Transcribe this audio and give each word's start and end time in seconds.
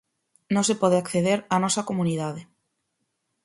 Non 0.53 0.63
se 0.67 0.79
pode 0.81 0.97
acceder 0.99 1.39
á 1.53 1.55
nosa 1.63 1.87
comunidade. 1.89 2.41